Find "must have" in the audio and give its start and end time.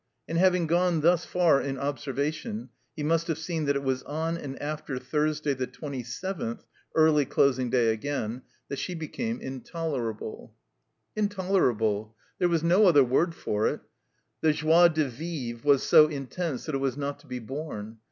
3.03-3.37